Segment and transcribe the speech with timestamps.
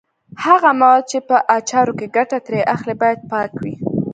[0.45, 3.75] هغه مواد چې په اچارو کې ګټه ترې اخلي باید پاک وي.